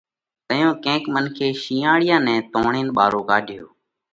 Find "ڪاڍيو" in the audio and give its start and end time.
3.29-3.65